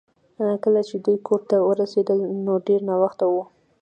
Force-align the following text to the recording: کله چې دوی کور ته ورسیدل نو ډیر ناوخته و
کله 0.63 0.81
چې 0.89 0.95
دوی 1.05 1.17
کور 1.27 1.41
ته 1.49 1.55
ورسیدل 1.69 2.19
نو 2.45 2.53
ډیر 2.67 2.81
ناوخته 2.89 3.25
و 3.29 3.35